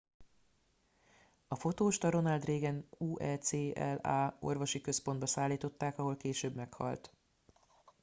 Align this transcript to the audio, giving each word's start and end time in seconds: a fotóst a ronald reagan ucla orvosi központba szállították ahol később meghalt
a 1.47 1.55
fotóst 1.55 2.03
a 2.03 2.09
ronald 2.09 2.45
reagan 2.45 2.87
ucla 2.97 4.37
orvosi 4.39 4.81
központba 4.81 5.25
szállították 5.25 5.97
ahol 5.99 6.17
később 6.17 6.55
meghalt 6.55 7.13